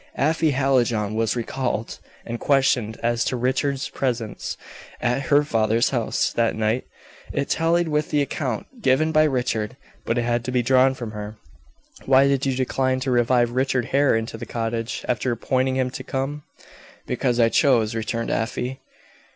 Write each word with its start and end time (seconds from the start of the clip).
Afy 0.17 0.49
Hallijohn 0.53 1.13
was 1.13 1.35
recalled, 1.35 1.99
and 2.25 2.39
questioned 2.39 2.97
as 3.03 3.23
to 3.25 3.35
Richard's 3.35 3.87
presence 3.87 4.57
at 4.99 5.21
her 5.27 5.43
father's 5.43 5.91
house 5.91 6.33
that 6.33 6.55
night. 6.55 6.85
It 7.31 7.49
tallied 7.49 7.87
with 7.87 8.09
the 8.09 8.23
account 8.23 8.81
given 8.81 9.11
by 9.11 9.25
Richard; 9.25 9.77
but 10.03 10.17
it 10.17 10.23
had 10.23 10.43
to 10.45 10.51
be 10.51 10.63
drawn 10.63 10.95
from 10.95 11.11
her. 11.11 11.37
"Why 12.07 12.27
did 12.27 12.47
you 12.47 12.55
decline 12.55 12.99
to 13.01 13.11
receive 13.11 13.51
Richard 13.51 13.85
Hare 13.93 14.15
into 14.15 14.39
the 14.39 14.47
cottage, 14.47 15.05
after 15.07 15.31
appointing 15.31 15.75
him 15.75 15.91
to 15.91 16.03
come?" 16.03 16.41
"Because 17.05 17.39
I 17.39 17.49
chose," 17.49 17.93
returned 17.93 18.31
Afy. 18.31 18.79